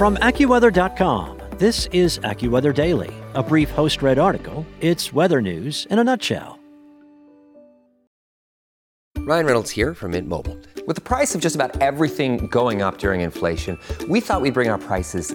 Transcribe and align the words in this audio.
From 0.00 0.16
AccuWeather.com, 0.16 1.38
this 1.58 1.84
is 1.92 2.20
AccuWeather 2.20 2.72
Daily, 2.72 3.10
a 3.34 3.42
brief 3.42 3.68
host 3.68 4.00
read 4.00 4.18
article. 4.18 4.64
It's 4.80 5.12
weather 5.12 5.42
news 5.42 5.86
in 5.90 5.98
a 5.98 6.04
nutshell. 6.04 6.58
Ryan 9.18 9.44
Reynolds 9.44 9.70
here 9.70 9.92
from 9.92 10.12
Mint 10.12 10.26
Mobile. 10.26 10.56
With 10.86 10.96
the 10.96 11.02
price 11.02 11.34
of 11.34 11.42
just 11.42 11.54
about 11.54 11.82
everything 11.82 12.46
going 12.46 12.80
up 12.80 12.96
during 12.96 13.20
inflation, 13.20 13.78
we 14.08 14.20
thought 14.20 14.40
we'd 14.40 14.54
bring 14.54 14.70
our 14.70 14.78
prices 14.78 15.34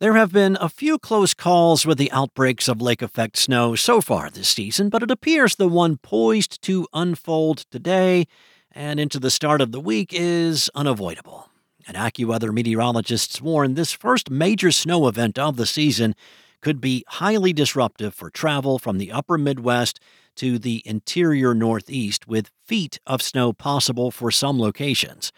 There 0.00 0.14
have 0.14 0.32
been 0.32 0.56
a 0.58 0.70
few 0.70 0.98
close 0.98 1.34
calls 1.34 1.84
with 1.84 1.98
the 1.98 2.10
outbreaks 2.10 2.68
of 2.68 2.80
lake 2.80 3.02
effect 3.02 3.36
snow 3.36 3.74
so 3.74 4.00
far 4.00 4.30
this 4.30 4.48
season, 4.48 4.88
but 4.88 5.02
it 5.02 5.10
appears 5.10 5.56
the 5.56 5.68
one 5.68 5.98
poised 5.98 6.62
to 6.62 6.88
unfold 6.94 7.66
today 7.70 8.26
and 8.72 8.98
into 8.98 9.20
the 9.20 9.30
start 9.30 9.60
of 9.60 9.72
the 9.72 9.80
week 9.80 10.14
is 10.14 10.70
unavoidable. 10.74 11.50
And 11.86 11.98
AccuWeather 11.98 12.50
meteorologists 12.50 13.42
warn 13.42 13.74
this 13.74 13.92
first 13.92 14.30
major 14.30 14.72
snow 14.72 15.06
event 15.06 15.38
of 15.38 15.56
the 15.56 15.66
season 15.66 16.14
could 16.62 16.80
be 16.80 17.04
highly 17.06 17.52
disruptive 17.52 18.14
for 18.14 18.30
travel 18.30 18.78
from 18.78 18.96
the 18.96 19.12
upper 19.12 19.36
Midwest 19.36 20.00
to 20.36 20.58
the 20.58 20.82
interior 20.86 21.52
Northeast, 21.52 22.26
with 22.26 22.50
feet 22.64 22.98
of 23.06 23.20
snow 23.20 23.52
possible 23.52 24.10
for 24.10 24.30
some 24.30 24.58
locations. 24.58 25.30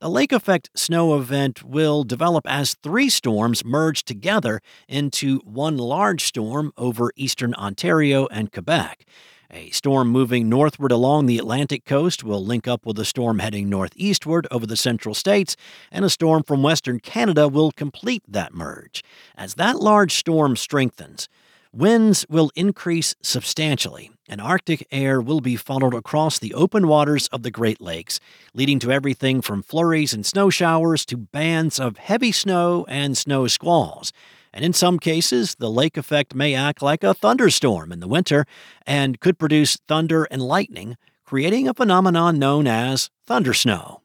The 0.00 0.08
lake 0.08 0.30
effect 0.30 0.70
snow 0.76 1.16
event 1.16 1.64
will 1.64 2.04
develop 2.04 2.46
as 2.46 2.74
three 2.84 3.08
storms 3.08 3.64
merge 3.64 4.04
together 4.04 4.60
into 4.86 5.40
one 5.40 5.76
large 5.76 6.22
storm 6.24 6.72
over 6.76 7.10
eastern 7.16 7.52
Ontario 7.54 8.28
and 8.30 8.52
Quebec. 8.52 9.04
A 9.50 9.70
storm 9.70 10.06
moving 10.06 10.48
northward 10.48 10.92
along 10.92 11.26
the 11.26 11.38
Atlantic 11.38 11.84
coast 11.84 12.22
will 12.22 12.44
link 12.44 12.68
up 12.68 12.86
with 12.86 12.96
a 13.00 13.04
storm 13.04 13.40
heading 13.40 13.68
northeastward 13.68 14.46
over 14.52 14.66
the 14.66 14.76
central 14.76 15.16
states, 15.16 15.56
and 15.90 16.04
a 16.04 16.10
storm 16.10 16.44
from 16.44 16.62
western 16.62 17.00
Canada 17.00 17.48
will 17.48 17.72
complete 17.72 18.22
that 18.28 18.54
merge. 18.54 19.02
As 19.36 19.54
that 19.54 19.80
large 19.80 20.14
storm 20.14 20.54
strengthens, 20.54 21.28
winds 21.72 22.24
will 22.28 22.50
increase 22.54 23.14
substantially, 23.22 24.10
and 24.28 24.40
Arctic 24.40 24.86
air 24.90 25.20
will 25.20 25.40
be 25.40 25.56
funneled 25.56 25.94
across 25.94 26.38
the 26.38 26.54
open 26.54 26.88
waters 26.88 27.28
of 27.28 27.42
the 27.42 27.50
Great 27.50 27.80
Lakes, 27.80 28.20
leading 28.54 28.78
to 28.80 28.92
everything 28.92 29.40
from 29.40 29.62
flurries 29.62 30.12
and 30.12 30.24
snow 30.24 30.50
showers 30.50 31.04
to 31.06 31.16
bands 31.16 31.78
of 31.78 31.96
heavy 31.96 32.32
snow 32.32 32.84
and 32.88 33.16
snow 33.16 33.46
squalls. 33.46 34.12
And 34.52 34.64
in 34.64 34.72
some 34.72 34.98
cases, 34.98 35.56
the 35.56 35.70
lake 35.70 35.96
effect 35.96 36.34
may 36.34 36.54
act 36.54 36.82
like 36.82 37.04
a 37.04 37.14
thunderstorm 37.14 37.92
in 37.92 38.00
the 38.00 38.08
winter 38.08 38.46
and 38.86 39.20
could 39.20 39.38
produce 39.38 39.76
thunder 39.88 40.24
and 40.24 40.42
lightning, 40.42 40.96
creating 41.24 41.68
a 41.68 41.74
phenomenon 41.74 42.38
known 42.38 42.66
as 42.66 43.10
thundersnow. 43.28 44.00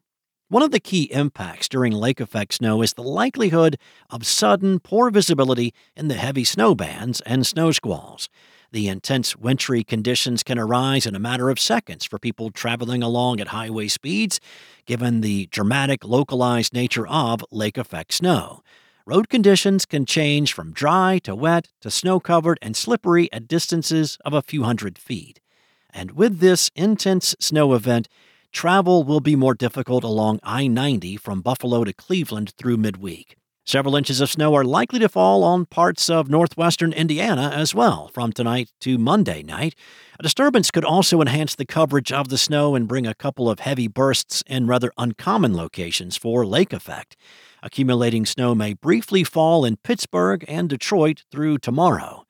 One 0.48 0.62
of 0.62 0.72
the 0.72 0.80
key 0.80 1.04
impacts 1.04 1.70
during 1.70 1.92
lake 1.92 2.20
effect 2.20 2.54
snow 2.54 2.82
is 2.82 2.92
the 2.92 3.02
likelihood 3.02 3.78
of 4.10 4.26
sudden 4.26 4.78
poor 4.78 5.10
visibility 5.10 5.72
in 5.96 6.08
the 6.08 6.14
heavy 6.14 6.44
snow 6.44 6.74
bands 6.74 7.22
and 7.22 7.46
snow 7.46 7.72
squalls. 7.72 8.28
The 8.70 8.88
intense 8.88 9.36
wintry 9.36 9.82
conditions 9.84 10.42
can 10.42 10.58
arise 10.58 11.06
in 11.06 11.14
a 11.14 11.18
matter 11.18 11.48
of 11.48 11.58
seconds 11.58 12.04
for 12.04 12.18
people 12.18 12.50
traveling 12.50 13.02
along 13.02 13.40
at 13.40 13.48
highway 13.48 13.88
speeds, 13.88 14.38
given 14.84 15.22
the 15.22 15.46
dramatic 15.46 16.04
localized 16.04 16.74
nature 16.74 17.06
of 17.06 17.42
lake 17.50 17.78
effect 17.78 18.12
snow. 18.12 18.62
Road 19.06 19.30
conditions 19.30 19.86
can 19.86 20.04
change 20.04 20.52
from 20.52 20.74
dry 20.74 21.20
to 21.24 21.34
wet 21.34 21.68
to 21.80 21.90
snow 21.90 22.20
covered 22.20 22.58
and 22.60 22.76
slippery 22.76 23.32
at 23.32 23.48
distances 23.48 24.18
of 24.26 24.34
a 24.34 24.42
few 24.42 24.64
hundred 24.64 24.98
feet. 24.98 25.40
And 25.88 26.10
with 26.10 26.40
this 26.40 26.70
intense 26.74 27.34
snow 27.40 27.72
event, 27.72 28.08
travel 28.54 29.02
will 29.02 29.20
be 29.20 29.36
more 29.36 29.54
difficult 29.54 30.04
along 30.04 30.38
I 30.42 30.68
90 30.68 31.16
from 31.16 31.42
Buffalo 31.42 31.84
to 31.84 31.92
Cleveland 31.92 32.54
through 32.56 32.78
midweek. 32.78 33.36
Several 33.66 33.96
inches 33.96 34.20
of 34.20 34.30
snow 34.30 34.54
are 34.54 34.64
likely 34.64 34.98
to 35.00 35.08
fall 35.08 35.42
on 35.42 35.66
parts 35.66 36.08
of 36.08 36.30
northwestern 36.30 36.92
Indiana 36.92 37.50
as 37.52 37.74
well 37.74 38.08
from 38.08 38.32
tonight 38.32 38.70
to 38.80 38.96
Monday 38.96 39.42
night. 39.42 39.74
A 40.20 40.22
disturbance 40.22 40.70
could 40.70 40.84
also 40.84 41.20
enhance 41.20 41.54
the 41.54 41.66
coverage 41.66 42.12
of 42.12 42.28
the 42.28 42.38
snow 42.38 42.74
and 42.74 42.86
bring 42.86 43.06
a 43.06 43.14
couple 43.14 43.50
of 43.50 43.60
heavy 43.60 43.88
bursts 43.88 44.44
in 44.46 44.66
rather 44.66 44.92
uncommon 44.96 45.56
locations 45.56 46.16
for 46.16 46.46
lake 46.46 46.72
effect. 46.72 47.16
Accumulating 47.62 48.24
snow 48.24 48.54
may 48.54 48.74
briefly 48.74 49.24
fall 49.24 49.64
in 49.64 49.78
Pittsburgh 49.78 50.44
and 50.46 50.68
Detroit 50.68 51.24
through 51.32 51.58
tomorrow. 51.58 52.23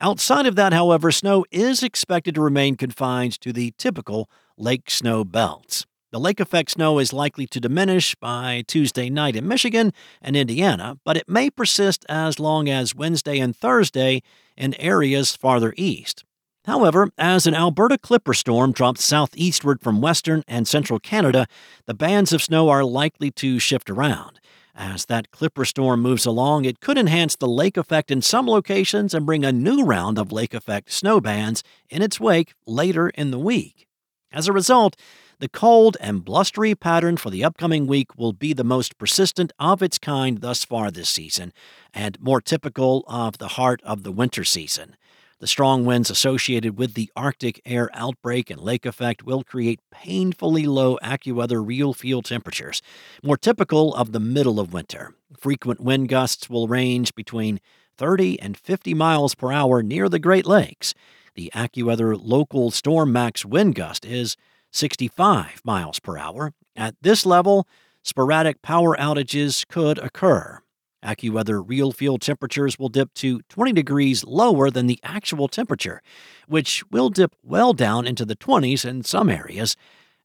Outside 0.00 0.44
of 0.44 0.56
that, 0.56 0.74
however, 0.74 1.10
snow 1.10 1.46
is 1.50 1.82
expected 1.82 2.34
to 2.34 2.42
remain 2.42 2.76
confined 2.76 3.40
to 3.40 3.52
the 3.52 3.72
typical 3.78 4.28
lake 4.58 4.90
snow 4.90 5.24
belts. 5.24 5.86
The 6.12 6.20
lake 6.20 6.38
effect 6.38 6.72
snow 6.72 6.98
is 6.98 7.12
likely 7.12 7.46
to 7.48 7.60
diminish 7.60 8.14
by 8.14 8.62
Tuesday 8.66 9.08
night 9.08 9.36
in 9.36 9.48
Michigan 9.48 9.92
and 10.20 10.36
Indiana, 10.36 10.98
but 11.04 11.16
it 11.16 11.28
may 11.28 11.50
persist 11.50 12.04
as 12.08 12.38
long 12.38 12.68
as 12.68 12.94
Wednesday 12.94 13.38
and 13.38 13.56
Thursday 13.56 14.22
in 14.56 14.74
areas 14.74 15.34
farther 15.34 15.72
east. 15.76 16.24
However, 16.66 17.10
as 17.16 17.46
an 17.46 17.54
Alberta 17.54 17.96
clipper 17.96 18.34
storm 18.34 18.72
drops 18.72 19.04
southeastward 19.04 19.80
from 19.80 20.00
western 20.00 20.42
and 20.46 20.68
central 20.68 20.98
Canada, 20.98 21.46
the 21.86 21.94
bands 21.94 22.32
of 22.32 22.42
snow 22.42 22.68
are 22.68 22.84
likely 22.84 23.30
to 23.32 23.58
shift 23.58 23.88
around. 23.88 24.40
As 24.78 25.06
that 25.06 25.30
clipper 25.30 25.64
storm 25.64 26.02
moves 26.02 26.26
along, 26.26 26.66
it 26.66 26.80
could 26.80 26.98
enhance 26.98 27.34
the 27.34 27.48
lake 27.48 27.78
effect 27.78 28.10
in 28.10 28.20
some 28.20 28.46
locations 28.46 29.14
and 29.14 29.24
bring 29.24 29.42
a 29.42 29.50
new 29.50 29.82
round 29.82 30.18
of 30.18 30.32
lake 30.32 30.52
effect 30.52 30.92
snow 30.92 31.18
bands 31.18 31.64
in 31.88 32.02
its 32.02 32.20
wake 32.20 32.52
later 32.66 33.08
in 33.08 33.30
the 33.30 33.38
week. 33.38 33.86
As 34.30 34.46
a 34.46 34.52
result, 34.52 34.94
the 35.38 35.48
cold 35.48 35.96
and 35.98 36.24
blustery 36.24 36.74
pattern 36.74 37.16
for 37.16 37.30
the 37.30 37.42
upcoming 37.42 37.86
week 37.86 38.18
will 38.18 38.34
be 38.34 38.52
the 38.52 38.64
most 38.64 38.98
persistent 38.98 39.50
of 39.58 39.82
its 39.82 39.98
kind 39.98 40.42
thus 40.42 40.62
far 40.62 40.90
this 40.90 41.08
season, 41.08 41.54
and 41.94 42.20
more 42.20 42.42
typical 42.42 43.02
of 43.06 43.38
the 43.38 43.48
heart 43.48 43.80
of 43.82 44.02
the 44.02 44.12
winter 44.12 44.44
season. 44.44 44.96
The 45.38 45.46
strong 45.46 45.84
winds 45.84 46.08
associated 46.08 46.78
with 46.78 46.94
the 46.94 47.12
Arctic 47.14 47.60
air 47.66 47.90
outbreak 47.92 48.48
and 48.48 48.58
lake 48.58 48.86
effect 48.86 49.22
will 49.22 49.44
create 49.44 49.80
painfully 49.90 50.64
low 50.64 50.96
AccuWeather 51.02 51.62
RealFeel 51.62 52.24
temperatures, 52.24 52.80
more 53.22 53.36
typical 53.36 53.94
of 53.94 54.12
the 54.12 54.20
middle 54.20 54.58
of 54.58 54.72
winter. 54.72 55.12
Frequent 55.38 55.78
wind 55.80 56.08
gusts 56.08 56.48
will 56.48 56.68
range 56.68 57.14
between 57.14 57.60
30 57.98 58.40
and 58.40 58.56
50 58.56 58.94
miles 58.94 59.34
per 59.34 59.52
hour 59.52 59.82
near 59.82 60.08
the 60.08 60.18
Great 60.18 60.46
Lakes. 60.46 60.94
The 61.34 61.52
AccuWeather 61.54 62.18
local 62.18 62.70
storm 62.70 63.12
max 63.12 63.44
wind 63.44 63.74
gust 63.74 64.06
is 64.06 64.38
65 64.72 65.60
miles 65.66 66.00
per 66.00 66.16
hour. 66.16 66.54
At 66.74 66.94
this 67.02 67.26
level, 67.26 67.68
sporadic 68.02 68.62
power 68.62 68.96
outages 68.96 69.68
could 69.68 69.98
occur. 69.98 70.62
AccuWeather 71.06 71.64
RealFeel 71.64 72.18
temperatures 72.18 72.78
will 72.78 72.88
dip 72.88 73.14
to 73.14 73.40
20 73.48 73.72
degrees 73.72 74.24
lower 74.24 74.70
than 74.70 74.88
the 74.88 74.98
actual 75.04 75.46
temperature, 75.46 76.02
which 76.48 76.82
will 76.90 77.08
dip 77.08 77.34
well 77.42 77.72
down 77.72 78.06
into 78.06 78.24
the 78.24 78.36
20s 78.36 78.84
in 78.84 79.04
some 79.04 79.30
areas, 79.30 79.76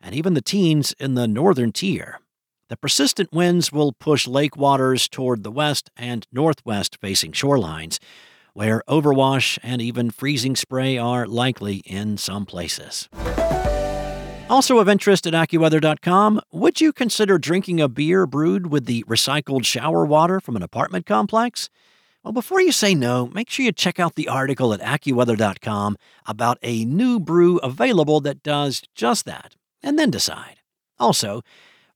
and 0.01 0.15
even 0.15 0.33
the 0.33 0.41
teens 0.41 0.93
in 0.99 1.13
the 1.13 1.27
northern 1.27 1.71
tier. 1.71 2.19
The 2.69 2.77
persistent 2.77 3.31
winds 3.31 3.71
will 3.71 3.93
push 3.93 4.27
lake 4.27 4.57
waters 4.57 5.07
toward 5.07 5.43
the 5.43 5.51
west 5.51 5.91
and 5.95 6.25
northwest 6.31 6.97
facing 6.99 7.33
shorelines, 7.33 7.99
where 8.53 8.81
overwash 8.87 9.59
and 9.61 9.81
even 9.81 10.09
freezing 10.09 10.55
spray 10.55 10.97
are 10.97 11.27
likely 11.27 11.77
in 11.85 12.17
some 12.17 12.45
places. 12.45 13.07
Also 14.51 14.79
of 14.79 14.89
interest 14.89 15.25
at 15.25 15.31
AccuWeather.com, 15.31 16.41
would 16.51 16.81
you 16.81 16.91
consider 16.91 17.37
drinking 17.37 17.79
a 17.79 17.87
beer 17.87 18.27
brewed 18.27 18.67
with 18.67 18.85
the 18.85 19.01
recycled 19.05 19.63
shower 19.63 20.05
water 20.05 20.41
from 20.41 20.57
an 20.57 20.61
apartment 20.61 21.05
complex? 21.05 21.69
Well, 22.21 22.33
before 22.33 22.59
you 22.59 22.73
say 22.73 22.93
no, 22.93 23.27
make 23.27 23.49
sure 23.49 23.63
you 23.63 23.71
check 23.71 23.97
out 23.97 24.15
the 24.15 24.27
article 24.27 24.73
at 24.73 24.81
AccuWeather.com 24.81 25.95
about 26.25 26.57
a 26.63 26.83
new 26.83 27.17
brew 27.17 27.59
available 27.59 28.19
that 28.19 28.43
does 28.43 28.81
just 28.93 29.23
that, 29.23 29.55
and 29.81 29.97
then 29.97 30.11
decide. 30.11 30.57
Also, 30.99 31.43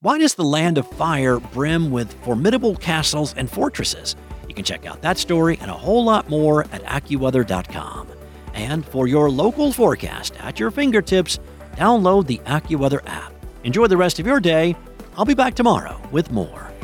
why 0.00 0.16
does 0.16 0.36
the 0.36 0.42
land 0.42 0.78
of 0.78 0.90
fire 0.92 1.38
brim 1.38 1.90
with 1.90 2.14
formidable 2.24 2.74
castles 2.76 3.34
and 3.34 3.50
fortresses? 3.50 4.16
You 4.48 4.54
can 4.54 4.64
check 4.64 4.86
out 4.86 5.02
that 5.02 5.18
story 5.18 5.58
and 5.60 5.70
a 5.70 5.74
whole 5.74 6.04
lot 6.06 6.30
more 6.30 6.62
at 6.72 6.82
AccuWeather.com. 6.84 8.08
And 8.54 8.86
for 8.86 9.06
your 9.06 9.30
local 9.30 9.74
forecast 9.74 10.34
at 10.40 10.58
your 10.58 10.70
fingertips, 10.70 11.38
download 11.76 12.26
the 12.26 12.38
AccuWeather 12.46 13.00
app. 13.06 13.32
Enjoy 13.64 13.86
the 13.86 13.96
rest 13.96 14.18
of 14.18 14.26
your 14.26 14.40
day. 14.40 14.76
I'll 15.16 15.24
be 15.24 15.34
back 15.34 15.54
tomorrow 15.54 16.00
with 16.10 16.30
more. 16.30 16.75